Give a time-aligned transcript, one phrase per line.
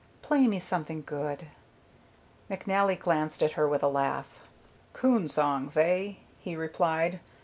[0.23, 1.49] Play me something good."
[2.49, 4.39] McNally glanced at her with a laugh.
[4.93, 7.19] "Coon songs, eh?" he replied.